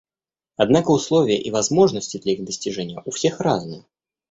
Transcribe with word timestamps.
Однако 0.55 0.89
условия 0.89 1.39
и 1.39 1.51
возможности 1.51 2.17
для 2.17 2.33
их 2.33 2.43
достижения 2.43 2.99
у 3.05 3.11
всех 3.11 3.39
разные. 3.39 3.85